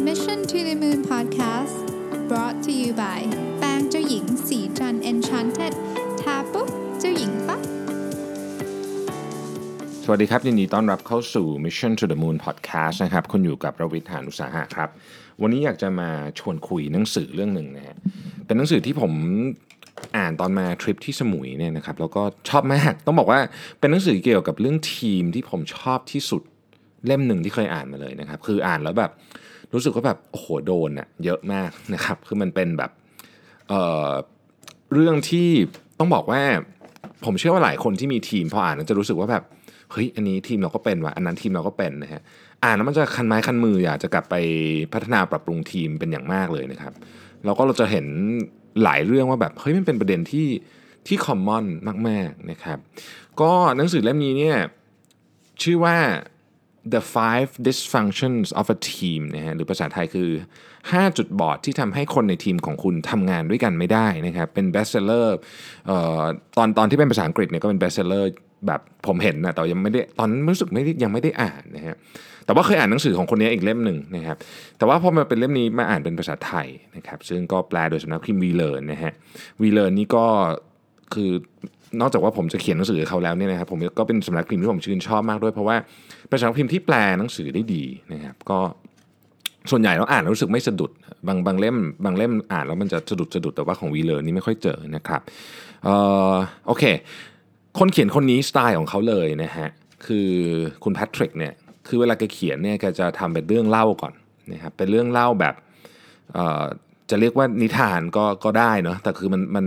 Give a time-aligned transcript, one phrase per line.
[0.00, 1.86] Mission to the Moon Podcast
[2.28, 3.20] brought to you by
[3.58, 5.74] แปรงเจ้าหญิงสีจัน Enchanted
[6.20, 6.68] ทาปุ๊บ
[7.00, 7.60] เจ้าหญิงปั๊บ
[10.04, 14.88] สวัสดีครับ ยินดีต้อนรับเข้าสู่ Mission to the Moon Podcast นะครับ คุณอยู่กับรวิทยานุสาหะครับ
[15.42, 17.96] วันนี้อยากจะมาชวนคุยหนังสือเรื่องหนึ่งนะฮะ
[18.46, 19.12] เป็นหนังสือที่ผม
[20.16, 23.40] อ่านตอนมาทริปที่สมุยเนี่ยนะครับแล้วก็ชอบมากต้องบอกว่า
[23.80, 26.42] เป็นหนังสือเกี่ยวกับเรื่องทีมที่ผมชอบที่สุด
[27.06, 29.12] เล่มหนึ่งที่เคยอ่านมาเลยนะครับ คืออ่านแล้วแบบ
[29.74, 32.90] รู้สึกว่าแบบโอ้โหโดนอะเยอะมากนะครับ คือมันเป็นแบบ
[33.68, 34.10] เอ่อ
[34.92, 35.48] เรื่องที่
[35.98, 36.42] ต้องบอกว่า
[37.24, 39.42] ผมเชื่อว่าหลายคนที่มีทีมพออ่านจะรู้สึกว่าแบบ
[39.92, 42.22] เฮ้ยอันนี้ทีมเราก็เป็นว่ะอันนั้นทีมเราก็เป็นนะฮะ
[42.64, 44.34] อ่านแล้วมันจะคันไม้คันมืออยากจะกลับไป
[44.92, 46.92] พัฒนาปรับปรุงทีมเป็นอย่างมากเลยนะครับ
[47.44, 48.06] แล้วก็เราจะเห็น
[48.82, 50.46] หลายเรื่องว่าแบบเฮ้ยมันเป็นประเด็นที่
[51.06, 51.64] ที่คอมมอน
[52.08, 52.78] มากๆนะครับ
[53.40, 54.56] ก็หนังสือเล่มนี้เนี่ย
[55.62, 55.96] ชื่อว่า
[56.92, 60.30] The Five Dysfunctions of a Team นะฮะหรือภาษาไทยคือ
[60.72, 65.28] 5 จุดบอดที่ทำให้คนในทีมของคุณทำงานด้วยกันไม่ได้นะครับ เป็น bestseller
[65.86, 66.22] เอ่อ
[66.56, 68.24] ตอนตอนที่เป็นภาษาอังกฤษเนี่ยก็เป็น bestseller
[68.66, 71.96] แบบผมเห็นนะแต่ยังไม่ได้ตอนนั้นรู้สึกไม่ได้ยังไม่ได้อ่านนะฮะ
[72.46, 74.36] แต่ว่าเคยอ่านหนังสือของคนนี้อีกเล่มหนึ่งนะครับ
[74.78, 79.12] แต่ว่าพอมาเป็นเล่มนี้มาอ่านเป็นภาษาไทยนะครับ ซึ่งก็แปลโดยสำนักพิมพ์วีเลอร์นะฮะ
[79.62, 80.26] WeLearn นี่ก็
[81.14, 81.32] คือ
[82.00, 85.76] นอกจากว่าผมจะเขียนหนังสือเขาแล้วเนี่ยนะครับผมก็เป็นสำนักพิมพ์ที่ผมชื่นชอบมากด้วย เพราะว่า
[86.28, 88.58] เป็นสำนักพิมพ์ที่แปลหนังสือได้ดีนะครับก็
[89.70, 90.90] ส่วนใหญ่เราอ่านแล้วรู้สึกไม่สะดุด
[91.26, 95.20] บางบางเล่มบางเล่มอ่านแล้วมันจะสะดุดสะดุดแต่ว่าของ WeLearn นี่ไม่ค่อยเจอนะครับ
[95.84, 95.94] เอ่
[96.30, 96.34] อ
[96.66, 96.84] โอเค
[97.78, 99.68] คนเขียนคนนี้สไตล์ของเขาเลยนะฮะ
[100.06, 100.28] คือ
[100.84, 101.54] คุณแพทริกเนี่ย
[101.88, 104.12] คือเวลาแกเขียนเนี่ยแกจะทำเป็นเรื่องเล่าก่อน
[104.52, 105.54] นะครับเป็นเรื่องเล่าแบบ
[107.10, 109.66] จะเรียกว่านิทานก็ก็ได้เนาะแต่คือมันมัน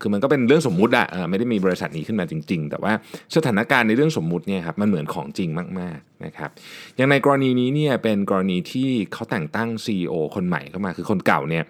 [0.00, 2.92] คือมันก็เป็นเรื่องสมมุติอะไม่ได้มีบริษัทนี้ขึ้นมาจริง ๆ แต่ว่า
[3.36, 5.48] สถานการณ์ในเรื่องสมมุติเนี่ยครับมันเหมือนของจริง
[5.80, 6.50] มากๆนะครับ
[6.96, 11.64] อย่างในกรณีนี้เนี่ยเป็นกรณีที่เขาแต่งตั้ง CEO คนใหม่เข้ามา คือคนเก่าเนี่ย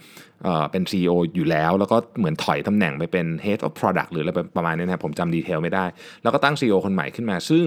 [0.70, 5.84] เป็น CEO อยู่แล้ว แล้วก็เหมือนถอยตำแหน่งไปเป็น Head of Product หรืออะไรประมาณนี้นะครับผมจำดีเทลไม่ได้
[6.22, 7.64] แล้วก็ตั้ง CEO คนใหม่ขึ้นมา ซึ่ง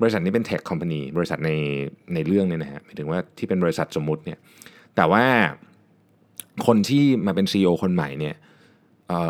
[0.00, 1.50] บริษัทนี้เป็น Tech Company บริษัทใน
[2.14, 4.38] ในเรื่องเนี่ยนะฮะหมายถึงว่าที่เป็นบริษัทสมมุติเนี่ย
[4.96, 5.24] แต่ว่า
[6.66, 8.34] คนที่มาเป็น CEO คนใหม่เนี่ย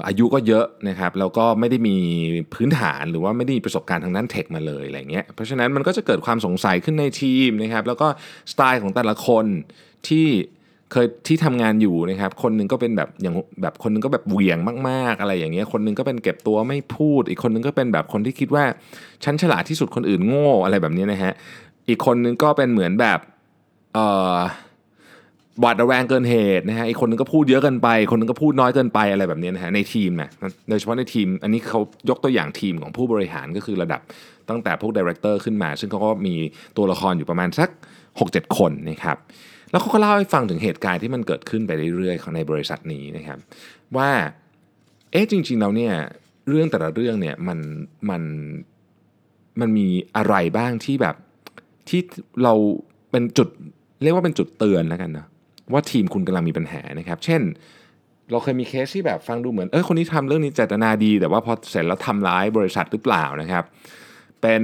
[0.06, 1.96] อายุก็เยอะนะครับแล้วก็ไม่ได้มี
[2.54, 8.08] พื้นฐานหรือว่าไม่ได้มีประสบการณ์ทางด้านเทคมาเลยอะไรเงี้ยเพราะฉะนั้นมันก็จะเกิดความสงสัยขึ้นในทีมนะครับแล้วก็
[8.52, 9.46] สไตล์ของแต่ละคน
[10.08, 10.26] ที่
[10.92, 14.58] เคยที่ทำงานอยู่นะครับ คนหนึงก็เป็นแบบอย่างแบบคนหนึงก็แบบเหวี่ยง
[14.88, 18.64] มาก ๆ อะไรอย่างเงี้ยคนหนึงก็เป็นเก็บตัวไม่พูด อีกคนหนึงก็เป็นแบบคนที่คิดว่า
[19.24, 21.32] ฉันฉลาดที่สุดคนอื่นโง่อะไรแบบนี้นะฮะ
[21.88, 23.18] อีกคนหนึ่งก็เป็นเหมือนแบบ
[23.94, 24.36] เอ่อ
[25.60, 30.30] หวาดระแวงเกินเหตุนะฮะอีกคนนึงก็พูดเยอะเกินไป คนนึงก็พูดน้อยเกินไปอะไรแบบนี้นะฮะในทีมนะ
[30.68, 31.80] โดยเฉพาะในทีม อันนี้เขา
[32.10, 34.00] ยกตัวอย่างทีมของผู้บริหารก็คือระดับ
[34.48, 36.34] ตั้งแต่พวก director ขึ้นมา ซึ่งเขาก็มี
[36.76, 37.70] ตัวละครอยู่ประมาณสัก
[38.12, 39.16] 6-7 คนนะครับ
[39.70, 43.38] แล้วเขาก็เล่าให้ฟังถึงเหตุการณ์ที่มันเกิดขึ้นไปเรื่อยๆของในบริษัทนี้นะครับ
[43.96, 44.10] ว่า
[45.12, 45.92] เอ๊ะจริงๆแล้วเนี่ย
[46.48, 47.58] เรื่องแต่ละเรื่องเนี่ยมัน
[48.10, 48.22] มัน
[49.60, 51.16] มันมีอะไรบ้างที่แบบ
[51.88, 52.00] ที่
[52.42, 52.54] เรา
[53.10, 53.48] เป็นจุด
[54.02, 55.26] เรียกว่าเป็นจุดเตือนแล้วกันนะ
[55.72, 57.42] ว่าทีมคุณกำลังมีปัญหานะครับ เช่น
[58.30, 63.64] เราเคยมีเคสที่แบบฟังดูเหมือนเออคนนี้ทำเรื่องนี้เจตนาดี แต่ว่าพอเสร็จแล้วทำร้ายบริษัทหรือเปล่านะครับ
[64.42, 64.62] เป็น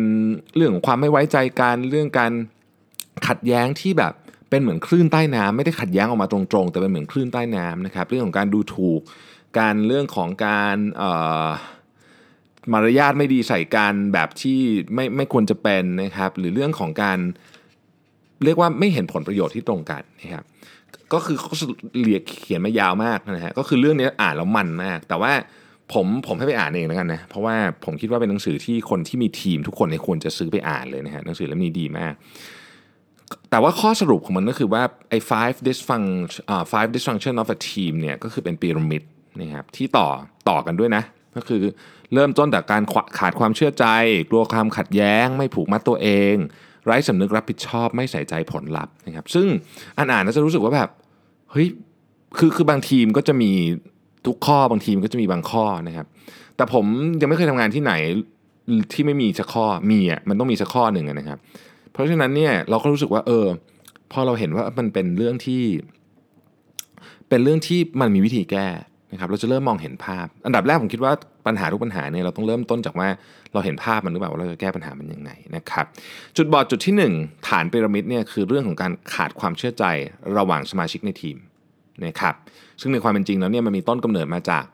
[0.54, 2.32] เรื่องของความไม่ไว้ใจกันเรื่องการ
[3.28, 4.12] ขัดแย้งที่แบบ
[4.50, 9.00] เป็นเหมือนคลื่นใต้น้ำไม่ได้ขัดแย้งออกมาตรงๆ แต่เป็นเหมือนคลื่นใต้น้ำนะครับ เรื่องของการดูถูก
[9.58, 10.76] การเรื่องของการ
[12.72, 14.60] มารยาทไม่ดีใส่กันแบบที่
[14.94, 17.18] ไม่ไม่ควรจะเป็นนะครับ หรือเรื่องของการ
[18.44, 20.44] เรียกว่าไม่เห็นผลประโยชน์ที่ตรงกันนะครับ
[21.12, 21.52] ก็คือเขา
[22.04, 25.32] เรียกเขียนมายาวมากนะฮะก็คือเรื่องนี้อ่านแล้วมันมาก แต่ว่า
[25.92, 32.14] ผมผมให้ไปอ่านเองแล้วกันนะเพราะว่าผมคิดว่าเป็นหนังสือที่คนที่มีทีมทุกคนเนี่ยควรจะซื้อไปอ่านเลยนะฮะหนังสือเล่มนี้ดีมาก
[33.50, 39.02] แต่ว่าข้อสรุปของมันก็คือว่าไอ้ five dysfunction อ่า five dysfunction of a team เนี่ยก็คือเป็นพีระมิด
[39.40, 40.08] นะครับที่ต่อ
[40.48, 41.02] ต่อกันด้วยนะ
[41.36, 41.62] ก็คือ
[42.14, 42.82] เริ่มต้นจากการ
[43.18, 43.86] ขาดความเชื่อใจ
[44.30, 46.36] กลัวความขัดแย้ง ไม่ผูกมัดตัวเอง
[46.84, 49.46] ไร้สำนึกรับผิดชอบไม่ใส่ใจผลลัพธ์นะครับ ซึ่ง
[49.96, 50.90] อ่านอ่านแล้วจะรู้สึกว่าแบบ
[51.50, 51.68] เฮ้ย
[52.38, 53.50] คือคือบางทีมก็จะมี
[54.26, 56.06] ทุกข้อบางทีมก็จะมีบางข้อนะครับ
[56.56, 56.84] แต่ผม
[57.20, 57.92] ยังไม่เคยทำงานที่ไหน
[58.92, 61.38] ที่ไม่มีสักข้อมีอะมันต้องมีสักข้อหนึ่งนะครับ
[61.92, 63.46] เพราะฉะนั้นเนี่ยเราก็รู้สึกว่า เออ
[64.12, 65.62] พอเราเห็นว่ามันเป็นเรื่องที่
[67.28, 68.68] เป็นเรื่องที่มันมีวิธีแก้
[69.14, 71.12] นะครับเราจะเริ่มมองเห็นภาพ อันดับแรกผมคิดว่า
[71.46, 73.08] ปัญหาทุกปัญหาเนี่ยเราต้องเริ่มต้นจากว่า
[73.52, 75.84] เราเห็นภาพมันหรือเปล่าว่าเราจะแก้ปัญหามันยังไงนะครับ
[76.36, 77.12] จุดบอดจุดที่หนึ่ง
[77.48, 79.84] ฐานพีระมิดเนี่ยคือเรื่องของการขาดความเชื่อใจ
[80.36, 81.36] ระหว่างสมาชิกในทีม
[82.06, 82.34] นะครับ
[82.80, 84.64] ซึ่งในความเป็นจริงแล้วเนี่ยมันมีต้นกำเนิดมาจาก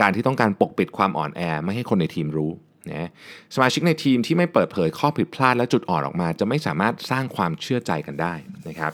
[0.00, 2.50] การที่ต้องการปกปิดความอ่อนแอไม่ให้คนในทีมรู้
[2.90, 3.08] นะ
[3.54, 8.34] สมาชิกในทีมที่ไม่เปิดเผยข้อผิดพลาดและจุดอ่อนออกมา จะไม่สามารถสร้างความเชื่อใจกันได้
[8.68, 8.92] นะครับ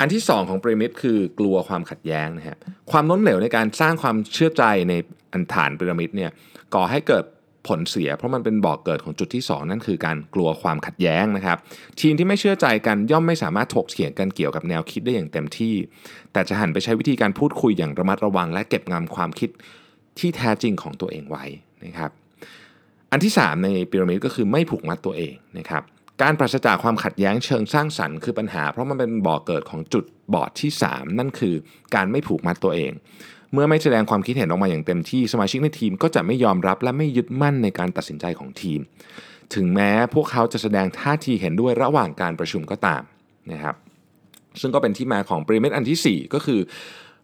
[0.00, 2.56] อันที่ 2 ของพีระมิดคือกลัวความขัดแย้งนะครับ
[2.90, 4.94] ความล้มเหลวในการสร้างความเชื่อใจใน
[5.32, 6.30] อันฐานพีระมิดเนี่ย
[6.74, 7.24] ก่อให้เกิด
[7.68, 11.58] ผลเสีย เพราะมันเป็นบ่อกเกิดของจุดที่ 2 นั่นคือการกลัวความขัดแย้งนะครับ
[12.00, 15.74] ทีมที่ไม่เชื่อใจกันย่อมไม่สามารถถกเถียงกันเกี่ยวกับแนวคิดได้อย่างเต็มที่
[16.32, 19.50] แต่จะหันไปใช้วิธีการพูดคุยอย่างระมัดระวัง และเก็บงำความคิด
[20.18, 21.44] ที่แท้จริงของตัวเองไว้
[21.84, 22.10] นะครับ
[23.12, 25.82] อันที่ 3 ในพีระมิดก็คือไม่ผูกมัดตัวเองนะครับ
[26.22, 31.54] การปราศจากความขัดแย้งเชิงสร้างสรรค์คือปัญหา เพราะมันเป็นบ่อเกิดของจุดบอดที่ 3 นั่นคือ
[31.94, 32.92] การไม่ผูกมัดตัวเอง
[33.52, 38.80] เมื่อไม่แสดงความคิดเห็นออกมาอย่างเต็มที่สมาชิกในทีมก็จะไม่ยอมรับและไม่ยึดมั่นในการตัดสินใจของทีม
[39.54, 43.02] ถึงแม้พวกเขาจะแสดงท่าทีเห็นด้วยระหว่างการประชุมก็ตาม
[43.52, 43.74] นะครับ
[44.60, 46.60] ซึ่งก็เป็นที่มาของปริมิตอันที่ 4 ก็คือ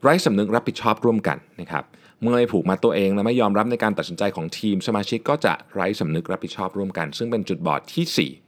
[0.03, 1.85] ไร้สำนึกรับผิดชอบร่วมกันนะครับ
[2.23, 8.46] เมื่อไม่ผูกมัดตัวเองและไม่ยอมรับในการตัดสินใจของทีม สมาชิกก็จะไร้สำนึกรับผิดชอบร่วมกัน ซึ่งเป็นจุดบอดที่ 4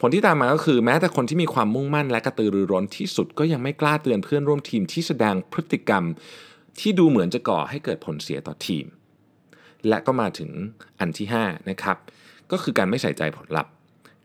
[0.00, 6.04] ผลที่ตามมาก็คือแม้แต่คนที่มีความมุ่งมั่นและกระตือรือร้นที่สุดก็ยังไม่กล้าเตือนเพื่อนร่วมทีมที่แสดงพฤติกรรม
[6.80, 8.86] ที่ดูเหมือนจะก่อให้เกิดผลเสียต่อทีม
[9.88, 10.50] และก็มาถึง
[11.00, 11.96] อันที่5นะครับ
[12.50, 13.72] ก็คือการไม่ใส่ใจผลลัพธ์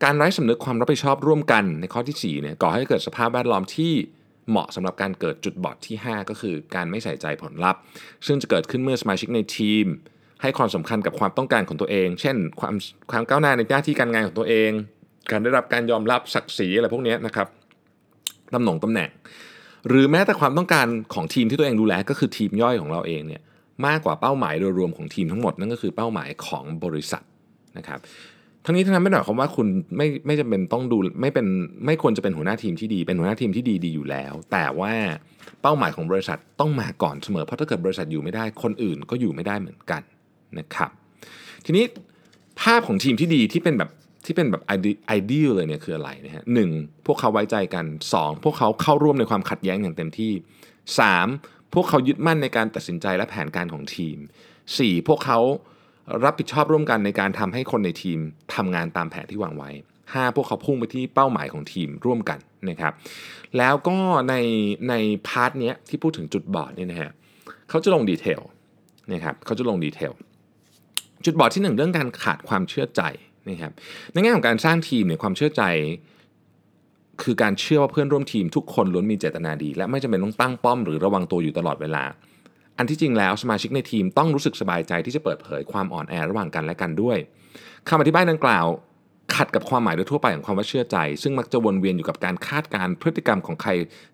[0.04, 3.92] การไร้สำนึกความรับผิดชอบร่วมกันในข้อที่4เนี่ยก่อให้เกิดสภาพแวดล้อมที่
[4.50, 7.80] เหมาะสำหรับการเกิดจุดบอดที่ 5 ก็คือการไม่ใส่ใจผลลัพธ์
[8.26, 9.86] ซึ่งจะเกิดขึ้นเมื่อสมาชิกในทีม
[10.42, 12.74] ให้ความสำคัญกับความต้องการของตัวเอง เช่น ความ
[13.10, 14.70] ความก้าวหน้าในหน้าที่การงานของตัวเอง
[15.30, 17.48] การได้รับการยอมรับศักดิ์ศรีอะไรพวกนี้นะครับ
[18.54, 19.10] ตำแหน่งตำแหน่ง
[19.88, 23.42] หรือแม้แต่ความต้องการของทีมที่ตัวเองดูแลก็คือทีมย่อยของเราเองเนี่ย
[23.86, 27.22] มากกว่าเป้าหมายโดยรวมของทีมทั้งหมดนั่นก็คือเป้าหมายของบริษัท
[27.78, 27.98] นะครับ
[28.64, 29.66] ทั้งนี้ทั้งนั้นไม่ได้หมายความว่าคุณ
[29.96, 31.46] ไม่ไม่จำเป็นต้องดูไม่เป็น
[31.86, 34.92] ไม่ควรจะเป็นหัวหน้าทีมที่ดี เป็นหัวหน้าทีมที่ดีดีอยู่แล้ว แต่ว่า
[35.62, 40.02] เป้าหมายของบริษัทต้องมาก่อนเสมอเพราะถ้าเกิดบริษัทอยู่ไม่ได้คนอื่นก็อยู่ไม่ได้เหมือนกัน
[40.58, 40.90] นะครับ
[41.64, 41.84] ทีนี้
[42.60, 43.90] ภาพของทีมที่ดีที่เป็นแบบ
[44.24, 44.72] ที่เป็นแบบไอ
[45.26, 46.70] เดียเลยเนี่ยคืออะไรนะฮะหนึ่ง
[47.06, 47.84] พวกเขาไว้ใจกัน
[48.14, 50.32] 2 พวกเขาเข้าร่วมในความขัดแย้งอย่างเต็มที่
[51.02, 51.74] 3.
[51.74, 54.16] พวกเขายึดมั่นในการตัดสินใจและแผนการของทีม
[54.62, 55.08] 4.
[55.08, 55.38] พวกเขา
[56.24, 58.18] รับผิดชอบร่วมกันในการทำให้คนในทีม
[58.54, 59.70] ทำงานตามแผนที่วางไว้
[60.02, 60.36] 5.
[60.36, 62.38] พวกเขาพุ่งไปที่เป้าหมายของทีมร่วมกัน
[62.70, 62.92] นะครับ
[63.58, 63.98] แล้วก็
[64.28, 64.34] ใน
[64.88, 64.94] ใน
[65.28, 67.10] part เนี้ยที่พูดถึงจุดบอดเนี่ยนะฮะ
[67.70, 68.40] เขาจะลง detail
[69.12, 70.12] นะครับเขาจะลง detail
[71.24, 73.02] จุดบอดที่หนึ่งเรื่องการขาดความเชื่อใจ
[73.48, 73.72] นะครับ
[74.12, 75.62] ในแง่ของการสร้างทีมเนี่ยความเชื่อใจ
[77.22, 82.04] คือการเชื่อว่าเพื่อนร่วมทีมทุกคนล้วนมีเจตนาดี และไม่จำเป็นต้องตั้งป้อมหรือระวังตัวอยู่ตลอดเวลา
[82.78, 87.18] อันที่จริงแล้วสมาชิกในทีมต้องรู้สึกสบายใจที่จะเปิดเผยความอ่อนแอระหว่างกันและกันด้วย
[87.88, 88.66] คำอธิบายดังกล่าว
[89.36, 93.70] ขัดกับความหมายโดยทั่วไปของความว่าเชื่อใจ ซึ่งมักจะวนเวียนอยู่กับการคาดการณ์พฤติกรรมของใคร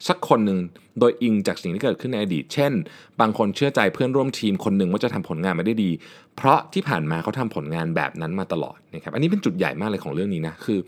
[0.08, 0.58] สักคนหนึ่ง
[1.00, 2.72] โดยอิงจากสิ่งที่เกิดขึ้นในอดีต เช่น
[3.20, 5.90] บางคนเชื่อใจเพื่อนร่วมทีมคนหนึ่งว่าจะทำผลงานมาได้ดี
[6.36, 10.78] เพราะที่ผ่านมาเขาทำผลงานแบบนั้นมาตลอดนะครับอันนี้เป็นจุดใหญ่มากเลยของเรื่องนี้นะคือ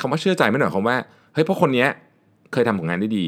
[0.00, 0.96] คำว่าเชื่อใจไม่ได้หมายความว่า
[1.34, 1.86] เฮ้ยเพราะคนนี้
[2.52, 3.26] เคยทำผลงานได้ดี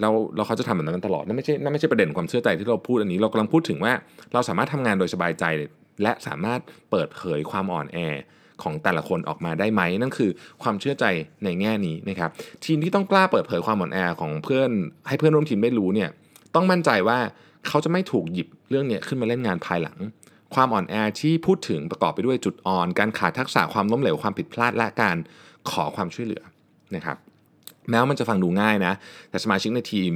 [0.00, 3.92] แล้วเราเขาจะทำแบบนั้นตลอดนั่นไม่ใช่นั่นไม่ใช่ประเด็นความเชื่อใจที่เราพูดอันนี้เรากำลังพูดถึงว่า
[4.32, 5.44] เราสามารถทำงานโดยสบายใจ
[6.02, 6.60] และสามารถ
[6.90, 7.98] เปิดเผยความอ่อนแอ
[8.62, 10.30] ของแต่ละคนออกมาได้ไหม นั่นคือ
[10.62, 11.04] ความเชื่อใจ
[11.44, 12.30] ในแง่นี้นะครับ
[12.64, 14.70] ทีมที่ต้องกล้าเปิดเผยความอ่อนแอของเพื่อน
[15.08, 16.10] ให้เพื่อนร่วมทีมได้รู้เนี่ย
[16.54, 17.18] ต้องมั่นใจว่า
[17.68, 19.98] เขาจะไม่ถูกหยิบเรื่องเนี้ขึ้นมาเล่นงานภายหลัง
[20.54, 25.16] ความอ่อนแอที่พูดถึงประกอบไปด้วยจุดอ่อน การขาดทักษะความล้มเหลวความผิดพลาดและการ
[25.70, 26.42] ขอความช่วยเหลือ
[26.96, 27.16] นะครับ
[27.90, 28.92] แม้ว่ามันจะฟังดูง่ายนะ
[29.30, 30.12] แต่สมาชิกในทีม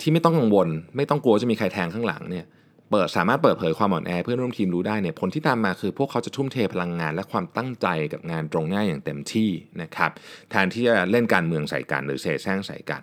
[0.00, 2.46] ที่ไม่ต้องกังวล ไม่ต้องกลัวจะมีใครแทงข้างหลังเนี่ย
[2.90, 9.50] เปิดสามารถเปิดเผยความอ่อนแอเพื่อนร่วมทีมรู้ได้เนี่ยผลที่ตามมาคือ พวกเขาจะทุ่มเทพลังงาน และความตั้งใจกับงานตรงหน้าอย่างเต็มที่
[9.82, 10.10] นะครับ
[10.50, 13.02] แทนที่จะเล่นการเมืองใส่กันหรือเสแสร้งใส่กัน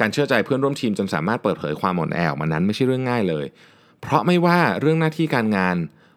[0.00, 3.46] การเชื่อใจเพื่อนร่วมทีมจนสามารถเปิดเผยความอ่อนแอออกมานั้นไม่ใช่เรื่องง่ายเลย
[4.00, 5.76] เพราะไม่ว่าเรื่องหน้าที่การงาน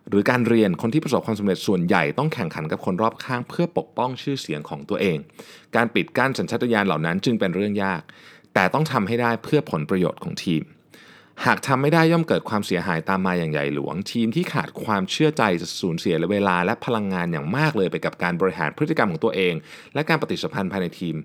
[0.09, 5.17] หรือการเรียนคนที่ประสบความสำเร็จส่วนใหญ่ต้องแข่งขันกับคนรอบข้าง เพื่อปกป้องชื่อเสียงของตัวเอง
[5.75, 8.01] การปิดกั้นสัญชาตญาณเหล่านั้นจึงเป็นเรื่องยาก
[8.53, 10.63] แต่ต้องทำให้ได้เพื่อผลประโยชน์ของทีม
[11.45, 19.53] หากทำไม่ได้ย่อมเกิดความเสียหายตามมาอย่างใหญ่หลวง ทีมที่ขาดความเชื่อใจจะสูญเสียเวลาและพลังงานอย่างมากเลยไปกับการบริหารพฤติกรรมของตัวเอง
[19.93, 21.15] และการปฏิสัมพันธ์ภายในทีม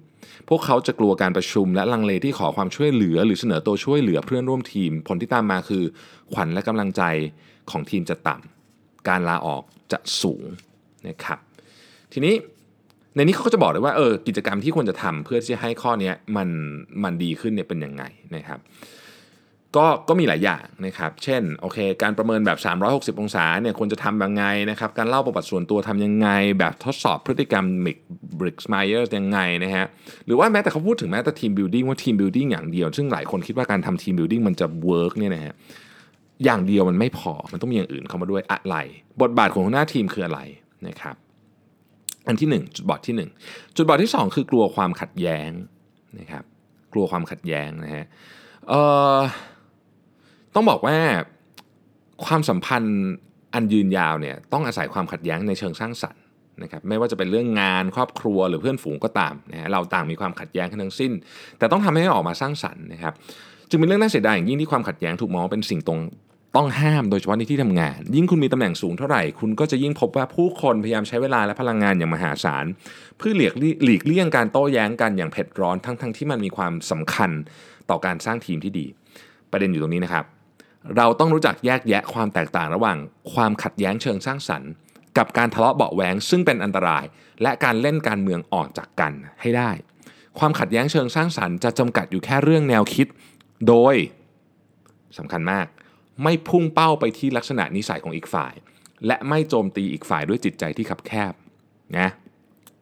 [0.49, 5.85] พวกเขาจะกลัวการประชุมและลังเลที่ขอความช่วยเหลือ หรือเสนอตัวช่วยเหลือเพื่อนร่วมทีม ผลที่ตามมาคือ
[6.33, 7.03] ขวัญและกำลังใจ
[7.71, 9.63] ของทีมจะต่ำการลาออก
[9.93, 10.45] จะสูง
[11.09, 11.39] นะครับ
[12.13, 12.35] ทีนี้
[13.15, 16.49] ในนี้เขาก็จะบอกเลยว่าเออกิจกรรมที่ควรจะทำเพื่อที่จะให้ข้อนี้มัน
[17.03, 18.03] มันดีขึ้นเนี่ยเป็นยังไง
[18.37, 18.59] นะครับ
[19.77, 22.59] ก็ก็มีหลายอย่างนะครับ เช่นโอเค การประเมินแบบ
[23.17, 29.87] 360 องศาเนี่ยควรจะทำยังไงนะครับ การเล่าประวัติส่วนตัวทำยังไง แบบทดสอบพฤติกรรม Briggs Myers ยังไงนะฮะ
[30.27, 35.55] หรือว่าแม้แต่เขาพูดถึงแม้แต่ team building ว่า team building อย่างเดียว ซึ่งหลายคนคิดว่าการทำ team building มันจะ work เนี่ยนะฮะ
[36.45, 38.77] อย่างเดียวมันไม่พอ มันต้องมีอย่างอื่นเข้ามาด้วยอะไร
[39.23, 40.41] บทบาทของหัวหน้าทีมคืออะไร
[40.87, 41.17] นะครับ
[42.27, 45.51] อันที่ 1 จุดบอดที่ 1 จุดบอดที่ 2 คือกลัวความขัดแย้ง
[46.19, 46.45] นะครับ
[46.93, 48.05] กลัวความขัดแย้งนะฮะ
[48.69, 48.81] เอ่
[49.17, 49.19] อ
[50.55, 50.97] ต้องบอกว่า
[52.25, 52.99] ความสัมพันธ์
[53.55, 56.23] อันยืนยาวเนี่ยต้องอาศัยความขัดแย้งในเชิงสร้างสรรค์
[56.63, 61.13] นะครับไม่ว่าจะเป็นเรื่องงานครอบครัวหรือเพื่อนฝูงก็ตามนะฮะเราต่างมีความขัดแย้งกันทั้งสิ้น
[61.59, 63.13] แต่ต้องทำให้ออกมาสร้างสรรค์นะครับ
[63.69, 66.01] จึงเป็นเรื่องน่าเสียดายอย่างยิ่งที่ความขัดแย้งถูกมองเป็นสิ่งตรง
[66.57, 72.65] ต้องห้ามโดยเฉพาะในที่ทำงาน ยิ่งคุณมีตำแหน่งสูงเท่าไหร่ คุณก็จะยิ่งพบว่าผู้คนพยายามใช้เวลาและพลังงานอย่างมหาศาล
[73.19, 73.55] เพื่อหลีก
[73.85, 77.31] หลีกเลี่ยงการโต้แย้งกันอย่างเผ็ดร้อนทั้งๆทที่มันมีความสำคัญ
[77.91, 78.87] ต่อการสร้างทีมที่ดี
[79.51, 80.25] ประเด็นอยู่ตรงนี้นะครับ
[80.97, 82.99] เราต้องรู้จักแยกแยะความแตกต่างระหว่าง
[83.33, 84.71] ความขัดแย้งเชิงสร้างสรรค์
[85.19, 87.05] กับการทะเลาะเบาแหวงซึ่งเป็นอันตราย
[87.43, 89.71] และการเล่นการเมืองออกจากกันให้ได้
[90.39, 93.07] ความขัดแย้งเชิงสร้างสรรค์จะจำกัดอยู่แค่เรื่องแนวคิด
[93.69, 93.95] โดย
[95.19, 95.67] สำคัญมาก
[96.23, 98.55] ไม่พุ่งเป้าไปที่ลักษณะนิสัยของอีกฝ่าย
[99.07, 101.33] และไม่โจมตีอีกฝ่ายด้วยจิตใจที่คับแคบ
[101.99, 102.09] นะ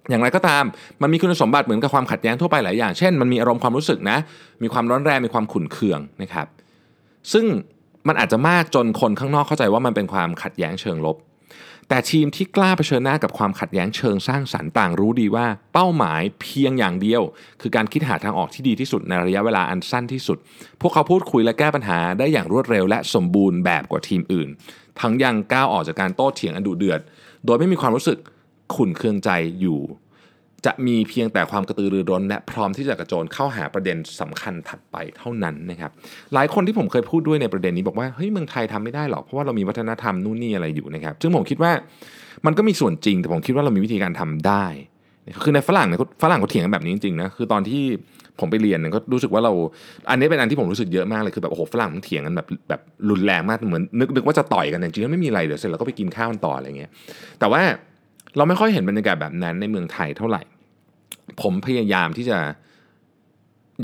[0.08, 0.64] อย่างไรก็ตาม
[1.02, 4.18] มันมีคุณสมบัติเหมือนกับความขัดแย้งทั่วไปหลายอย่าง เช่น มันมีอารมณ์ความรู้สึกนะ
[4.62, 6.46] มีความร้อนแรง มีความขุ่นเคืองนะครับ
[7.32, 7.46] ซึ่ง
[8.08, 11.16] มันอาจจะมากจนคนข้างนอกเข้าใจว่ามันเป็นความขัดแย้งเชิงลบ
[11.88, 17.22] แต่ทีมที่กล้าเผชิญหน้ากับความขัดแย้งเชิงสร้างสรรค์ต่างรู้ดีว่า เป้าหมายเพียงอย่างเดียว
[17.60, 20.38] คือการคิดหาทางออกที่ดีที่สุดในระยะเวลาอันสั้นที่สุด
[20.80, 24.48] พวกเขาพูดคุยและแก้ปัญหาได้อย่างรวดเร็วและสมบูรณ์แบบกว่าทีมอื่น
[25.00, 27.00] ทั้งยังก้าวออกจากการโต้เถียงอันดุเดือด
[27.46, 28.18] โดยไม่มีความรู้สึก
[28.74, 29.80] ขุ่นเคืองใจอยู่
[30.66, 35.90] จะมีเพียงแต่ความกระตือรือร้น และพร้อมที่จะกระโจนเข้าหาประเด็นสำคัญถัดไปเท่านั้นนะครับ
[36.34, 41.72] หลายคนที่ผมเคยพูดด้วยในประเด็นนี้บอกว่าเฮ้ยเมืองไทยทำไม่ได้หรอกเพราะว่าเรามีวัฒนธรรมนู่นนี่อะไรอยู่นะครับซึ่งผมคิดว่า
[42.46, 44.64] มันก็มีส่วนจริง แต่ผมคิดว่าเรามีวิธีการทำได้
[45.42, 47.82] คือในฝรั่งเนี่ยฝรั่งเขาเถียงกันแบบนี้จริงๆนะคือตอนที่
[48.40, 49.52] ผมไปเรียนเนี่ยก็รู้สึกว่าเรา
[50.10, 56.90] อันนี้เป็นอันที่ผมรู้สึกเยอะมากเลยคือแบบโอ้โหฝรั่งมันเถียงกันแบบแบบรุนแรงมากเหมือนนึกนึกว่าจะต่อยกันแต่จริงๆไม่มีอะไรเดี๋ยวเสร็จแล้วก็ไปกินข้าวกันต่ออะไรเงี้ย
[57.40, 57.62] แต่ว่า
[58.36, 60.42] เราไม่ค่อยเห็นบรรยากาศแบบนั้นในเมืองไทยเท่าไหร่
[61.42, 62.38] ผมพยายามที่จะ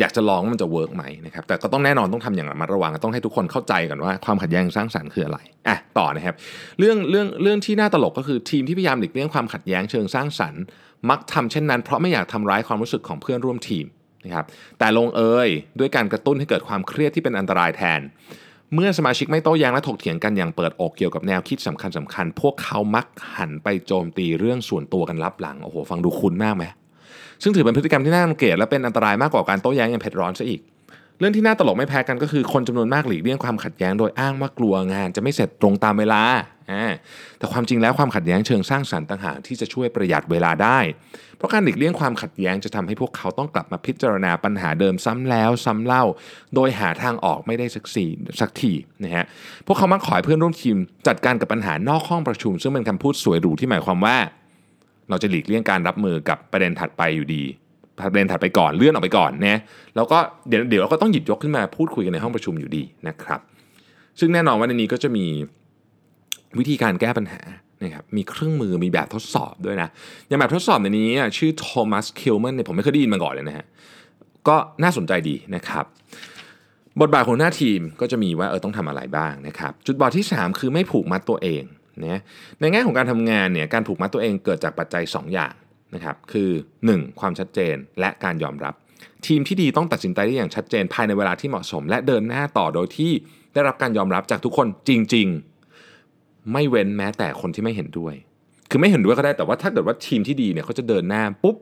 [0.00, 6.34] อยากจะลองว่ามันจะเวิร์กไหมนะครับแต่ก็ต้องแน่นอนต้องทำอย่างระมัดระวังต้องให้ทุกคนเข้าใจกันว่าความขัดแย้งสร้างสรรค์คืออะไรอะต่อนะครับ
[6.78, 10.62] เรื่องเรื่องเรื่องที่น่าตลกก็คือทีมที่พยายามหลีกเลี่ยงความขัดแย้งเชิงสร้างสรรค์
[11.10, 13.86] มักทำเช่นนั้น เพราะไม่อยากทำร้ายความรู้สึกของเพื่อนร่วมทีม
[14.24, 14.44] นะครับ
[14.78, 15.48] แต่ลงเอย
[15.78, 18.00] ด้วยการกระตุ้นให้เกิดความเครียดที่เป็นอันตรายแทน
[18.74, 26.64] เมื่อสมาชิกไม่โต้แย้งและถกเถียงกันอย่างเปิดอกเกี่ยวกับแนวคิดสำคัญสาคัญ พวกเขามักหันไปโจมตีเรื่องส่วนตัวกันลับหลัง โอ้โห ฟังดูคุ้นมากไหม
[27.42, 30.60] ซึ่งถือเป็นพฤติกรรมที่น่ารังเกียจและเป็นอันตรายมากกว่าการโต้แย้งอย่างเผ็ดร้อนซะอีก
[31.18, 36.22] เรื่องที่น่าตลกไม่แพ้กันก็คือคนจำนวนมากหลีกเลี่ยงความขัดแย้งโดยอ้างว่ากลัวงานจะไม่เสร็จตรงตามเวลา
[37.38, 40.78] แต่ความจริงแล้วความขัดแย้งเชิงสร้างสรรค์ต่างหากที่จะช่วยประหยัดเวลาได้
[41.36, 46.04] เพราะการหลีกเลี่ยงความขัดแย้งจะทำให้พวกเขาต้องกลับมาพิจารณาปัญหาเดิมซ้ำแล้วซ้ำเล่า
[46.54, 48.06] โดยหาทางออกไม่ได้สักสี
[48.40, 48.72] สักที
[49.04, 49.24] นะฮะ
[49.66, 54.16] พวกเขามักขอให้เพื่อนร่วมทีม จัดการกับปัญหานอกห้องประชุม ซึ่งเป็นคำพูดสวยหรูที่หมายความว่า
[55.08, 57.44] เราจะหลีกเลี่ยงการรับมือกับประเด็นถัดไปอยู่ดี
[57.98, 59.58] ประเด็นถัดไปก่อนเลื่อนออกไปก่อนนะ
[59.96, 63.40] แล้วก็เดี๋ยวเดี๋ยวเราก็ต้องหยิบยกขึ้นมาพูดคุยกันในห้องประชุมอยู่ดีนะครับ
[64.18, 65.26] ซึ่งแน่นอนว่าในนี้ก็จะมี
[66.58, 67.40] วิธีการแก้ปัญหา
[67.82, 69.88] นะครับมีเครื่องมือมีแบบทดสอบด้วยนะ
[70.28, 71.08] อย่างแบบทดสอบในนี้
[71.38, 73.66] ชื่อโทมัสคิลแมนเนี่ยผมไม่เคยได้ยินมาก่อนเลยนะฮะ
[74.48, 75.84] ก็น่าสนใจดีนะครับ
[77.00, 81.62] บทบาทของหน้าทีมก็จะมีว่าเออต้องทำอะไรบ้างนะครับ จุดบอดที่ 3 คือไม่ผูกมัดตัวเอง
[82.06, 82.20] นะ
[82.60, 85.52] ในแง่ของการทำงานเนี่ยการผูกมัดตัวเองเกิดจากปัจจัย 2 อย่าง
[85.94, 86.50] นะครับคือ
[86.84, 87.20] 1.
[87.20, 88.74] ความชัดเจนและการยอมรับ
[89.26, 93.12] ทีมที่ดีต้องตัดสินใจได้อย่างชัดเจนภายในเวลาที่เหมาะสม และเดินหน้าต่อโดยที่
[93.54, 95.26] ได้รับการยอมรับจากทุกคนจริง
[95.90, 98.14] ๆ ไม่เว้นแม้แต่คนที่ไม่เห็นด้วย
[98.70, 101.56] คือไม่เห็นด้วยก็ได้แต่ว่าถ้าเกิดว่าทีมที่ดีเนี่ยเขาจะเดินหน้าปุ๊บ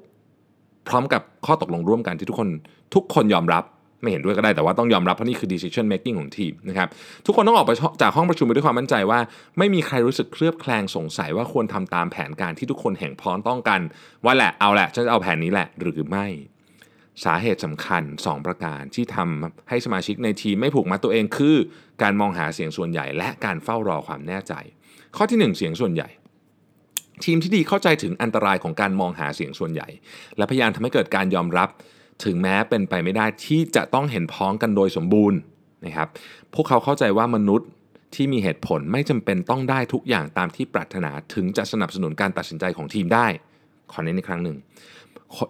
[0.89, 2.49] พร้อมกับข้อตกลงร่วมกันที่ทุกคน
[2.95, 3.65] ทุกคนยอมรับ
[4.03, 6.89] ไม่เห็นด้วยก็ได้แต่ว่าต้องยอมรับเพราะนี่คือ decision making ของทีมนะครับ
[7.27, 9.21] ทุกคนต้องออกไปจากห้องประชุมไปด้วยความมั่นใจว่า
[9.59, 13.81] ไม่มีใครรู้สึกเคลือบแคลงสงสัยว่าควรทำตามแผนการที่ทุกคนแห่งพร้อมต้องกัน
[14.25, 16.27] ว่าแหละเอาแหละฉันจะเอาแผนนี้แหละหรือไม่
[17.25, 21.57] สาเหตุสำคัญ 2 ประการที่ทำให้สมาชิกในทีมไม่ผูกมัดตัวเองคือ
[22.03, 24.55] การมองหาเสียงส่วนใหญ่และการเฝ้ารอความแน่ใจ
[25.17, 26.09] ข้อที่ 1 เสียงส่วนใหญ่
[27.25, 29.89] ทีมที่ดีเข้าใจถึงอันตรายของการมองหาเสียงส่วนใหญ่
[30.37, 31.69] และพยายามทำให้เกิดการยอมรับ
[32.25, 35.39] ถึงแม้เป็นไปไม่ได้ที่จะต้องเห็นพ้องกันโดยสมบูรณ์
[35.85, 36.09] นะครับ
[36.55, 37.69] พวกเขาเข้าใจว่ามนุษย์
[38.15, 43.27] ที่มีเหตุผลไม่จำเป็นต้องได้ทุกอย่างตามที่ปรารถนาถึงจะสนับสนุนการตัดสินใจของทีมได้
[43.93, 44.59] ขอเน้นอีกครั้งหนึ่ง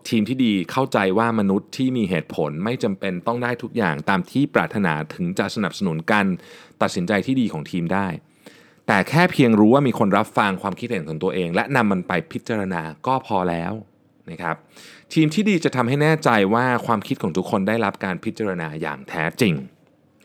[0.08, 6.26] ทีมที่ดีเข้าใจว่ามนุษย์ที่มีเหตุผลไม่จำเป็นต้องได้ทุกอย่างตามที่ปรารถนาถึงจะสนับสนุนการ
[6.82, 8.06] ตัดสินใจที่ดีของทีมได้
[8.86, 13.72] แต่แค่เพียงรู้ว่ามีคนรับฟังความคิดเห็นของตัวเอง และนำมันไปพิจารณาก็พอแล้ว
[14.30, 14.56] นะครับ
[15.12, 19.54] ทีมที่ดีจะทำให้แน่ใจว่าความคิดของทุกคนได้รับการพิจารณาอย่างแท้จริง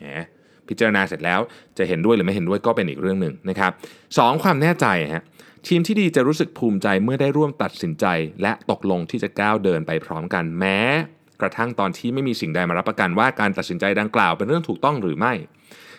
[0.04, 0.26] นะ
[0.68, 1.40] พิจารณาเสร็จแล้ว
[1.78, 3.72] จะเห็นด้วยหรือไม่เห็นด้วยก็เป็นอีกเรื่องหนึ่งนะครับ
[4.16, 5.24] สความแน่ใจฮะ
[5.68, 8.06] ทีมที่ดีจะรู้สึกภูมิใจเมื่อได้ร่วมตัดสินใจ
[8.42, 10.78] และตกลงที่จะก้าวเดินไปพร้อมกันแม้
[11.40, 15.32] กระทั่งตอนที่ไม่มีสิ่งใดมารับประกันว่าการตัดสินใจดังกล่าวเป็นเรื่องถูกต้องหรือไม่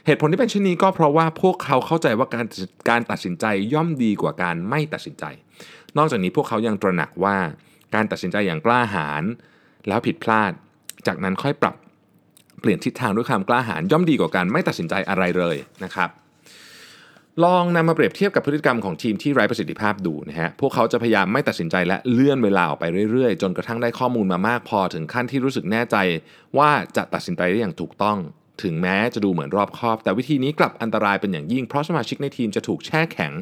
[0.06, 2.46] เหตุผลที่เป็นเช่นนี้ก็เพราะว่าพวกเขาเข้าใจว่าการ
[2.90, 5.26] การตัดสินใจย่อมดีกว่าการไม่ตัดสินใจ
[5.98, 7.38] นอกจากนี้พวกเขายังตระหนักว่า
[7.96, 9.24] การตัดสินใจอย่างกล้าหาญ
[9.88, 10.52] แล้วผิดพลาด
[11.08, 11.76] จากนั้นค่อยปรับ
[12.60, 16.10] เปลี่ยนทิศทางด้วยความกล้าหาญย่อมดีกว่าการไม่ตัดสินใจอะไรเลยนะครับ
[17.44, 25.98] ลองนำมาเปรียบเทียบกับพฤติกรรมของทีมที่ไร้ประสิทธิภาพดูนะฮะ พวกเขาจะพยายามไม่ตัดสินใจและเลื่อนเวลาออกไปเรื่อยๆ จนกระทั่งได้ข้อมูลมามากพอถึงขั้นที่รู้สึกแน่ใจ
[26.58, 28.18] ว่าจะตัดสินใจได้อย่างถูกต้อง
[28.62, 33.34] ถึงแม้จะดูเหมือนรอบคอบ แต่วิธีนี้กลับอันตรายเป็นอย่างยิ่ง เพราะสมาชิกในทีมจะถูกแช่แข็ง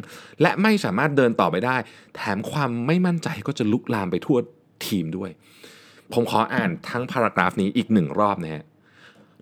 [0.41, 1.77] และไม่สามารถเดินต่อไปได้
[2.15, 4.38] แถมความไม่มั่นใจก็จะลุกลามไปทั่ว
[4.86, 5.29] ทีมด้วย
[6.13, 8.63] ผมขออ่านทั้งพารากราฟนี้อีกหนึ่งรอบนะฮะ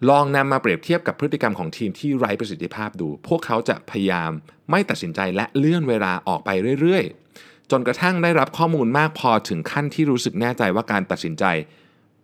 [0.10, 4.32] ลองนำมาเปรียบเทียบกับพฤติกรรมของทีมที่ไร้ประสิทธิภาพดู พวกเขาจะพยายาม
[4.72, 6.50] ไม่ตัดสินใจและเลื่อนเวลาออกไป
[6.82, 11.46] เรื่อยๆ จนกระทั่งได้รับข้อมูลมากพอถึงขั้นที่รู้สึกแน่ใจว่าการตัดสินใจ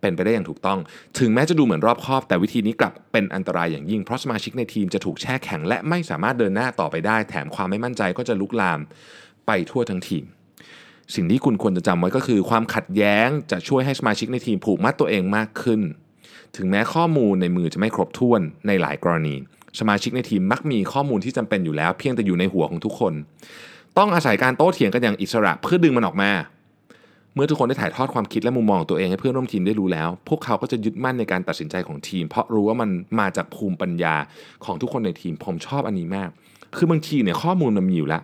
[0.02, 0.78] เป็นไปได้อย่างถูกต้อง
[1.18, 8.80] ถึงแม้จะดูเหมือนรอบคอบ แต่วิธีนี้กลับเป็นอันตรายอย่างยิ่ง เพราะสมาชิกในทีมจะถูกแช่แข็ง และไม่สามารถเดินหน้าต่อไปได้ แถมความไม่มั่นใจก็จะลุกลาม
[9.46, 10.24] ไปทั่วทั้งทีม
[11.14, 15.80] สิ่งที่คุณควรจะจำไว้ก็คือ ความขัดแย้งจะช่วยให้สมาชิกในทีมผูกมัดตัวเองมากขึ้น
[16.56, 19.34] ถึงแม้ข้อมูลในมือจะไม่ครบถ้วนในหลายกรณี
[19.80, 23.14] สมาชิกในทีมมักมีข้อมูลที่จำเป็นอยู่แล้ว เพียงแต่อยู่ในหัวของทุกคน
[23.98, 26.30] ต้องอาศัยการโต้เถียงกันอย่างอิสระเพื่อดึงมันออกมา
[27.34, 34.14] เมื่อทุกคนได้ถ่ายทอดความคิดและมุมมองของตัวเองให้เพื่อนร่วมทีมได้รู้แล้ว พวกเขาก็จะยึดมั่นในการตัดสินใจของทีม เพราะรู้ว่ามันมาจากภูมิปัญญา
[34.64, 36.28] ของทุกคนในทีมผมชอบอันนี้มาก
[36.76, 38.22] คือบางทีเนี่ยข้อมูลมันมีอยู่แล้ว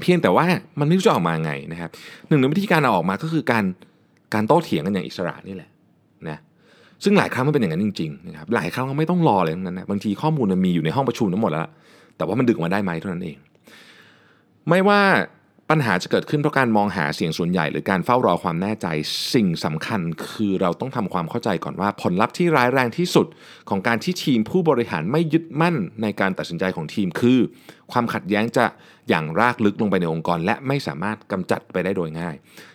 [0.00, 0.44] เพียงแต่ว่า
[0.80, 1.90] มันไม่รู้จะออกมาไงนะครับ
[2.28, 3.64] หนึ่งในวิธีการเอาออกมาก็คือการ
[4.34, 5.70] การโต้เถียงกันอย่างอิสระนี่แหละ
[6.28, 6.38] นะ
[7.04, 11.66] ซึ่งหลายครั้งมันเป็นอย่างนั้นจริงๆนะครับหลายครั้งเราไม่ต้องรอเลยทั้งนั้นนะบางทีข้อมูลมันมีอยู่ในห้องประชุมทั้งหมดแล้ว
[12.16, 13.36] แต่ว่ามันดึงออกมาได้ไหมเท่านั้นเอง
[14.68, 15.00] ไม่ว่า
[15.70, 18.86] ปัญหาจะเกิดขึ้นเพราะการมองหาเสียงส่วนใหญ่ หรือการเฝ้ารอความแน่ใจ
[19.34, 23.26] สิ่งสำคัญคือเราต้องทำความเข้าใจก่อนว่า ผลลัพธ์ที่ร้ายแรงที่สุด
[23.68, 27.38] ของการที่ทีมผู้บริหารไม่ยึดมั่นในการตัดสินใจของทีมคือ
[27.92, 28.64] ความขัดแย้งจะ
[29.08, 32.34] อย่างรากลึกลงไปในองค์กร และไม่สามารถกำจัดไปได้โดยง่าย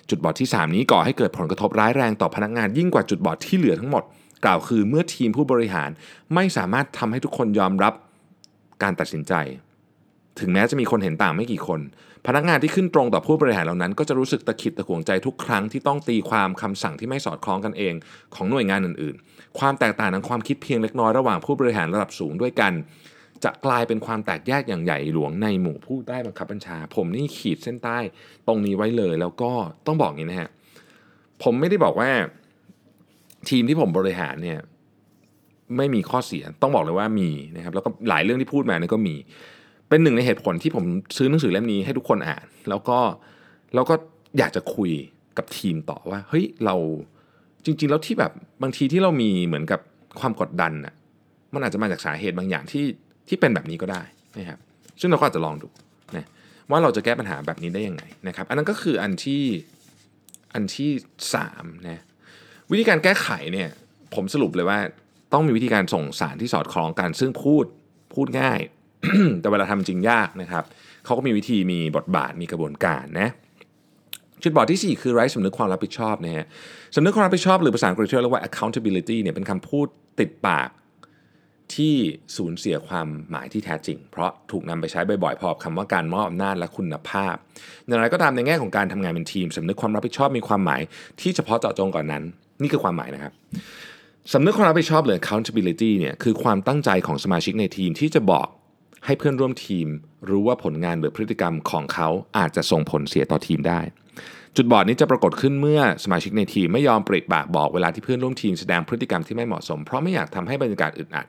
[0.09, 4.03] จุดบอดที่ 3 นี้ก่อให้เกิดผลกระทบร้ายแรงต่อพนักงานยิ่งกว่าจุดบอดที่เหลือทั้งหมด
[4.45, 5.89] กล่าวคือเมื่อทีมผู้บริหาร
[6.35, 7.93] ไม่สามารถทำให้ทุกคนยอมรับ
[8.83, 9.33] การตัดสินใจ
[10.39, 11.79] ถึงแม้จะมีคนเห็นต่างไม่กี่คน
[12.27, 17.93] พนักงานที่ขึ้นตรงต่อผู้บริหารเหล่านั้น ก็จะรู้สึกตะขิดตะขวงใจทุกครั้งที่ต้องตีความคำสั่งที่ไม่สอดคล้องกันเอง
[18.35, 22.73] ของหน่วยงานอื่นๆ ความแตกต่างทางความคิดเพียงเล็กน้อยระหว่างผู้บริหารระดับสูงด้วยกัน
[23.43, 27.97] จะกลายเป็นความแตกแยกอย่างใหญ่หลวงในหมู่ผู้ใต้บังคับบัญชา ผมนี่ขีดเส้นใต้
[28.47, 29.51] ตรงนี้ไว้เลย แล้วก็
[29.87, 30.49] ต้องบอกงนี้นะฮะ
[31.43, 32.09] ผมไม่ได้บอกว่า
[33.49, 34.59] ทีมที่ผมบริหารเนี่ย
[35.77, 39.15] ไม่มีข้อเสียต้องบอกเลยว่ามีนะครับแล้วก็หลายเรื่องที่พูดมาเนี่ยก็มี
[39.89, 40.85] เป็นหนึ่งในเหตุผลที่ผม
[41.17, 42.97] ซื้อหนังสือเล่มนี้ให้ทุกคนอ่าน แล้วก็
[43.73, 43.95] แล้วก็
[44.37, 44.91] อยากจะคุย
[45.37, 46.75] กับทีมต่อว่าเฮ้ยเรา
[47.65, 48.31] จริง ๆ แล้วที่แบบ
[48.63, 49.79] บางทีที่เรามีเหมือนกับ
[50.19, 50.93] ความกดดันน่ะ
[51.53, 52.85] มันอาจจะมาจากสาเหตุบางอย่างที่
[53.27, 54.01] ที่เป็นแบบนี้ก็ได้
[54.37, 54.59] นะครับ
[54.99, 55.67] ซึ่งเราก็อาจจะลองดู
[56.15, 56.25] นะ
[56.71, 59.43] ว่าเราจะแก้ปัญหาแบบนี้ได้ยังไงนะครับ อันนั้นก็คืออันที่
[60.53, 60.89] อันที่
[61.33, 62.03] สามนะ
[62.71, 63.69] วิธีการแก้ไขเนี่ย
[64.15, 64.79] ผมสรุปเลยว่า
[65.33, 67.65] ต้องมีวิธีการส่งสารที่สอดคล้องกัน ซึ่งพูด
[68.13, 68.59] พูดง่าย
[69.41, 70.63] แต่เวลาทำจริงยากนะครับ
[71.05, 73.29] เขาก็มีวิธีมีบทบาทมีกระบวนการนะ
[74.43, 76.45] จุดบอดที่ 4 คือไร้สำนึกความรับผิดชอบนะฮะ
[76.95, 79.87] สำนึกความรับผิดชอบหรือภาษาอังกฤษเรียกว่า accountability เนี่ยเป็นคำพูด
[80.19, 80.69] ติดปาก
[81.75, 81.95] ที่
[82.37, 87.35] สูญเสียความหมายที่แท้จริง เพราะถูกนำไปใช้บ่อยๆพอคำว่าการมอบอำนาจและคุณภาพ
[87.87, 90.81] อย่างไรก็ตามในแง่ของการทำงานเป็นทีมสำนึกความรับผิดชอบมีความหมาย
[91.21, 92.23] ที่เฉพาะเจาะจงก่อนนั้น
[92.61, 93.33] นี่คือความหมายนะครับ
[94.33, 98.47] สำนึกความรับผิดชอบหรือ accountability เนี่ยคือความตั้งใจของสมาชิกในทีมที่จะบอก
[99.05, 99.87] ให้เพื่อนร่วมทีม
[100.29, 102.07] รู้ว่าผลงานหรือพฤติกรรมของเขา
[102.37, 103.79] อาจจะส่งผลเสียต่อทีมได้
[104.55, 111.27] จุดบอดนี้จะปรากฏขึ้นเมื่อสมาชิกในทีมไม่ยอมปริปากบอกเวลาที่เพื่อนร่วมทีมแสดงพฤติกรรมที่ไม่เหมาะสม เพราะไม่อยากทำให้บรรยากาศอึดอัด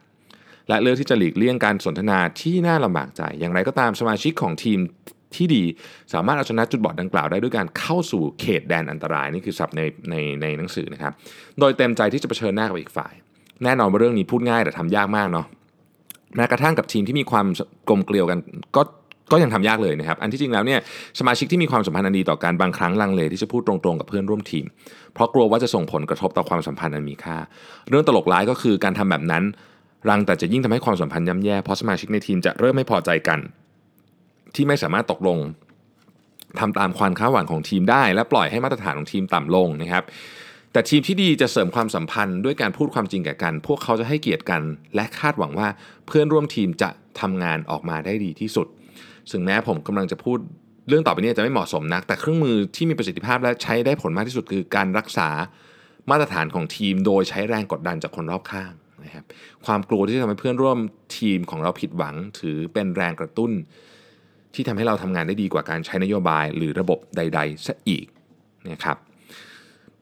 [0.69, 4.79] และเลือกที่จะหลีกเลี่ยงการสนทนาที่น่าลำบากใจ อย่างไรก็ตามสมาชิกของทีม
[5.37, 5.65] ที่ดี
[6.13, 9.81] สามารถเอาชนะจุดบอดดังกล่าวได้ด้วยการเข้าสู่เขตแดนอันตรายนี่คือศัพท์ใน
[10.11, 11.13] ในในหนังสือนะครับ
[11.61, 13.13] โดยเต็มใจที่จะเผชิญหน้ากับอีกฝ่าย
[13.65, 15.47] แน่นอนว่าเรื่องนี้พูดง่ายแต่ทำยากมากเนาะ
[16.37, 17.47] แม้กระทั่งกับทีมที่มีความ
[17.89, 18.39] กลมเกลียวกัน
[18.77, 18.83] ก็
[19.33, 20.81] ก็ยังทำยากเลยนะครับ อันที่จริงแล้วเนี่ย
[21.19, 24.65] สมาชิกที่มีความสัมพันธ์อันดีต่อกันบางครั้งลังเลที่จะพูดตรงๆกับเพื่อนร่วมทีม
[25.15, 27.37] เพราะกลัวว่าจะส่งผลกระทบต่อความสัมพันธ์อันมีค่า
[27.89, 29.45] เรื่องตลกร้ายก็คือการทำแบบนั้น
[30.09, 33.39] รังแต่จะยิ่งทำให้ความสัมพันธ์ย่ำแย่เพราะสมาชิกในทีมจะเริ่มไม่พอใจกัน
[34.55, 35.39] ที่ไม่สามารถตกลง
[36.61, 40.05] ทำตามความคาดหวังของทีมได้ และปล่อยให้มาตรฐานของทีมต่ำลงนะครับ
[40.73, 44.63] แต่ทีมที่ดีจะเสริมความสัมพันธ์ด้วยการพูดความจริงแก่กัน พวกเขาจะให้เกียรติกัน
[44.95, 45.69] และคาดหวังว่า
[46.07, 48.67] เพื่อนร่วมทีมจะทำงานออกมาได้ดีที่สุด
[49.31, 50.39] ซึ่งแม้ผมกำลังจะพูด
[50.89, 55.29] เรื่องต่อไปนี้จะไม่เหมาะสมนัก แต่เครื่องมือที่มีประสิทธิภาพและใช้ได้ผลมากที่สุดคือการรักษา
[56.11, 58.73] มาตรฐานของทีม โดยใช้แรงกดดันจากคนรอบข้าง
[59.05, 59.25] นะครับ
[59.67, 60.79] ความกลัวที่จะทำให้เพื่อนร่วม
[61.19, 63.51] ทีมของเราผิดหวัง ถือเป็นแรงกระตุ้น
[64.55, 68.07] ที่ทำให้เราทำงานได้ดีกว่าการใช้นโยบาย หรือระบบใดๆซะอีก
[68.71, 68.97] นะครับ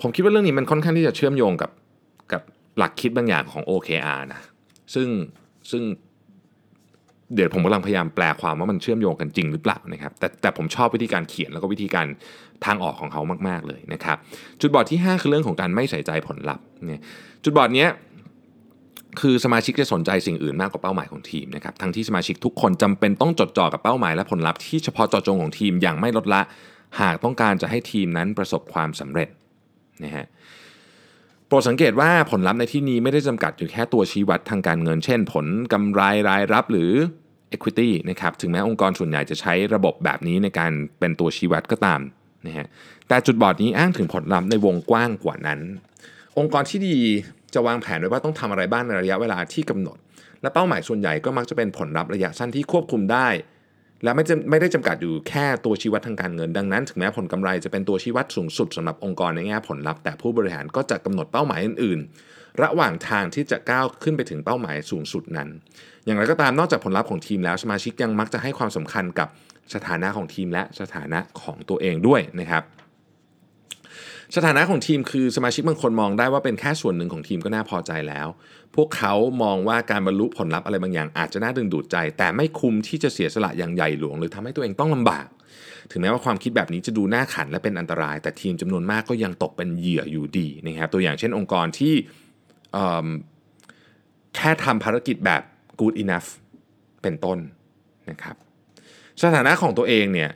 [0.02, 1.70] ผมคิดว่าเรื่องนี้มันค่อนข้างที่จะเชื่อมโยงกับ
[2.32, 2.42] กับ
[2.78, 4.40] หลักคิดบางอย่างของ OKR นะ
[4.94, 5.08] ซึ่ง
[5.70, 5.82] ซึ่ง
[7.34, 12.06] เดี๋ยวผมกำลังพยายามแปลความว่ามันเชื่อมโยงกันจริงหรือเปล่านะครับแต่แต่ผมชอบวิธีการเขียนแล้วก็วิธีการ
[12.64, 14.16] ทางออกของเขามาก ๆ เลยนะครับ
[14.60, 17.02] จุดบอดที่ 5 คือเรื่องของการไม่ใส่ใจผลลัพธ์เนี่ย
[17.44, 17.88] จุดบอดเนี้ย
[19.20, 26.40] คือสมาชิกจะสนใจสิ่งอื่นมากกว่าเป้าหมายของทีมนะครับทั้งที่สมาชิกทุกคนจำเป็นต้องจดจ่อกับเป้าหมายและผลลัพธ์ที่เฉพาะเจาะจงของทีมอย่างไม่ลดละ
[27.00, 29.28] หากต้องการจะให้ทีมนั้นประสบความสำเร็จ
[30.04, 30.26] นะฮะ
[31.46, 36.92] โปรดสังเกตว่าผลลัพธ์ในที่นี้ไม่ได้จำกัดอยู่แค่ตัวชี้วัดทางการเงิน เช่น ผลกำไรรายรับหรือ
[37.54, 42.00] equity นะครับถึงแม้องค์กรส่วนใหญ่จะใช้ระบบแบบนี้ในการเป็นตัวชี้วัดก็ตาม
[42.46, 42.66] นะฮะ
[43.08, 45.60] แต่จุดบอดนี้อ้างถึงผลลัพธ์ในวงกว้างกว่านั้น
[46.38, 46.96] องค์กรที่ดี
[47.54, 49.98] จะวางแผนไว้ว่าต้องทำอะไรบ้างในระยะเวลาที่กำหนด
[50.42, 53.28] และเป้าหมายส่วนใหญ่ก็มักจะเป็นผลลัพธ์ระยะสั้นที่ควบคุมได้
[54.04, 65.48] และไม่ไม่ได้จำกัดอยู่แค่ตัวชี้วัดทางการเงิน ดังนั้น ถึงแม้ผลกำไรจะเป็นตัวชี้วัดสูงสุดสำหรับองค์กรในแง่ผลลัพธ์แต่ผู้บริหารก็จะกำหนดเป้าหมายอื่น ๆ ระหว่างทางที่จะก้าวขึ้นไปถึงเป้าหมายสูงสุดนั้น
[66.04, 69.28] อย่างไรก็ตามนอกจากผลลัพธ์ของทีมแล้วสมาชิกยังมักจะให้ความสำคัญกับ
[69.74, 72.62] สถานะของทีมและสถานะของตัวเองด้วยนะครับ
[74.36, 78.28] สถานะของทีมคือสมาชิกบางคนมองได้ว่าเป็นแค่ส่วนหนึ่งของทีมก็น่าพอใจแล้ว
[78.76, 85.26] พวกเขามองว่าการบรรลุผลลัพธ์อะไรบางอย่างอาจจะน่าดึงดูดใจ แต่ไม่คุ้มที่จะเสียสละอย่างใหญ่หลวง หรือทำให้ตัวเองต้องลำบาก
[85.90, 91.94] ถึงแม้ว่าความคิดแบบนี้จะดูน่าขันและเป็นอันตราย แต่ทีมจำนวนมากก็ยังตกเป็นเหยื่ออยู่ดีนะครับตัวอย่างเช่นองค์กรที่
[94.36, 95.42] แค่ทำภารกิจแบบ
[95.80, 96.28] good enough
[97.02, 97.38] เป็นต้น
[98.10, 98.36] นะครับ
[99.22, 100.30] สถานะของตัวเองเนี่ย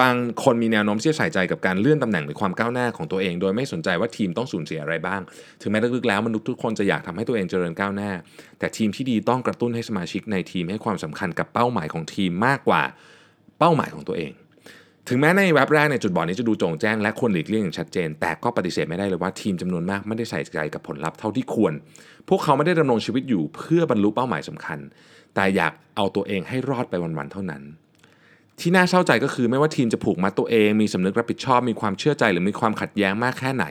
[0.00, 5.20] บางคนมีแนวโน้มที่จะใส่ใจกับการเลื่อนตำแหน่งหรือความก้าวหน้าของตัวเอง โดยไม่สนใจว่าทีมต้องสูญเสียอะไรบ้าง
[5.60, 8.10] ถึงแม้ลึกๆแล้วมนุษย์ทุกคนจะอยากทำให้ตัวเองเจริญก้าวหน้า
[8.58, 12.82] แต่ทีมที่ดีต้องกระตุ้นให้สมาชิกในทีมให้ความสำคัญกับเป้าหมายของทีมมากกว่า
[13.58, 14.32] เป้าหมายของตัวเอง
[15.08, 21.72] ถึงแม้ในเว็บแรกในจุดบอดนี้จะดูโจ่งแจ้งและควรหลีกเลี่ยงอย่างชัดเจน แต่ก็ปฏิเสธไม่ได้เลยว่าทีมจำนวนมากไม่ได้ใส่ใจกับผลลัพธ์เท่าที่ควร
[22.28, 24.78] พวกเขาไม่ได้ดำรงชีวิตอยู่เพื่อบรรลุเป้าหมายสำคัญ
[25.34, 27.62] แต่อยากเอาตัวเองให้รอดไปวันๆเท่านั้น
[28.60, 33.64] ที่น่าเศร้าใจก็คือไม่ว่าทีมจะผูกมัดตัวเอง มีสำนึกรับผิดชอบ มีความเชื่อใจหรือมีความขัดแย้งมากแค่ไหน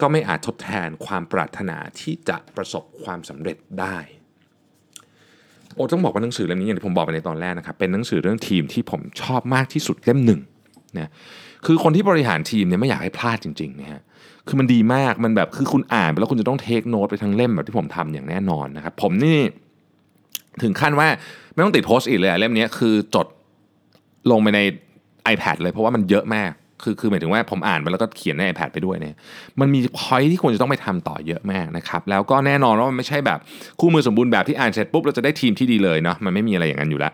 [0.00, 3.96] ก็ไม่อาจทดแทนความปรารถนาที่จะประสบความสำเร็จได้
[5.74, 10.40] โอ้ต้องบอกว่าหนังสือเล่มนี้อย่างที่ผมบอกไปในตอนแรกนะครับเป็นหนังสือเรื่องทีมที่ผมชอบมากที่สุดเล่มหนึ่ง
[10.98, 11.10] นะ
[11.66, 14.02] คือคนที่บริหารทีมเนี่ยไม่อยากให้พลาดจริงๆนะฮะ
[14.46, 19.38] คือมันดีมากมันแบบคือคุณอ่านไปแล้วคุณจะต้องเทคโน้ตไปทั้งเล่มแบบที่ผมทำอย่างแน่นอนนะครับผมนี่
[20.62, 21.08] ถึงขั้นว่า
[21.52, 23.26] ไม่ต้องติดโพสต์อีกเลยเล่มนี้คือจด
[24.30, 24.60] ลงไปใน
[25.34, 26.50] iPad เลยเพราะว่ามันเยอะมาก
[26.82, 29.16] คือคือหมายถึงว่าผมอ่านไปแล้วก็เขียนใน iPad ไปด้วยเนี่ย
[29.60, 33.38] มันมีพอยที่ควรจะต้องไปทำต่อเยอะมากนะครับ แล้วก็แน่นอนว่ามันไม่ใช่แบบ
[33.80, 37.12] คู่มือสมบูรณ์แบบที่อ่านเสร็จปุ๊บเราจะได้ทีมที่ดีเลยเนาะมันไม่มีอะไรอย่างนั้นอยู่แล้ว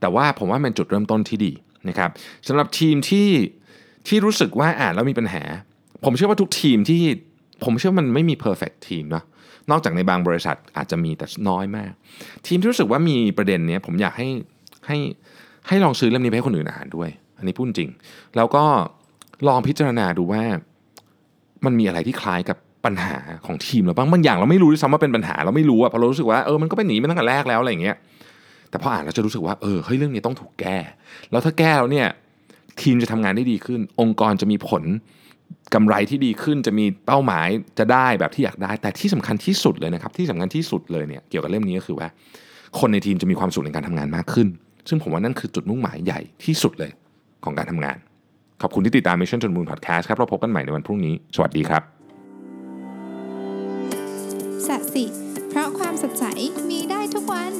[0.00, 1.52] แต่ว่าผมว่าเป็นจุดเริ่มต้นที่ดี
[1.88, 2.10] นะครับ
[2.48, 3.28] สำหรับทีมที่
[4.08, 5.42] ที่รู้สึกว่าอ่านแล้วมีปัญหา
[6.04, 7.02] ผมเชื่อว่าทุกทีมที่
[7.64, 9.24] ผมเชื่อมันไม่มี perfect ทีมเนาะ
[9.70, 11.92] นอกจากในบางบริษัทอาจจะมีแต่น้อยมาก
[12.46, 14.28] ทีมที่รู้สึกว่ามีประเด็นเนี้ยผมอยากให้
[14.86, 14.98] ให้
[15.31, 17.90] ใให้ลองซื้อเล่มนี้ไปให้คนอื่นอ่านด้วย อันนี้พูดจริง
[18.36, 18.64] แล้วก็
[19.48, 20.42] ลองพิจารณาดูว่า
[21.64, 27.96] มันมีอะไรที่คล้ายกับปัญหาของทีมเราบ้างบางอย่างเราไม่รู้ด้วยซ้ำว่าเป็นปัญหาเราไม่รู้อะเพราะเรารู้สึกว่าเออมันก็เป็นหนีมาตั้งแต่แรกแล้วอะไรอย่างเงี้ย
[28.70, 30.78] แต่พออ่านเราจะรู้สึกว่าเออเฮ้ยเรื่องนี้ต้องถูกแก้
[31.30, 32.08] แล้วถ้าแก้แล้วเนี่ย
[32.80, 34.82] ทีมจะทำงานได้ดีขึ้น องค์กรจะมีผล
[35.74, 37.48] กำไรที่ดีขึ้นจะมีเป้าหมาย
[37.78, 42.08] จะได้แบบที่อยากได้ แต่ที่สำคัญที่สุดเลยนะครับ ที่สำคัญที่สุดเลยเนี่ยเกี่ยวกับเรื่องนี้ก็คือว่า
[42.78, 44.48] คนในทีมจะมีความสุขในการทำงานมากขึ้น
[44.88, 46.90] ซึ่งผมว่านั่นคือจุดมุ่งหมายใหญ่ที่สุดเลย
[47.44, 47.96] ของการทำงาน
[48.62, 51.82] ขอบคุณที่ติดตาม Mission to the Moon Podcast ครับเราพบกันใหม่ในวันพรุ่งนี้ สวัสดีครับ
[54.66, 55.04] สัสิ
[55.48, 56.24] เพราะความสดใส
[56.70, 57.52] มีได้ทุกวัน